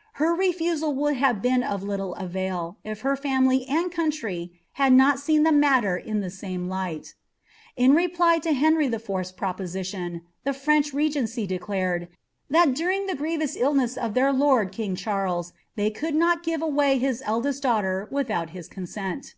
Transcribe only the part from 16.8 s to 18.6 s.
his eldest daughter without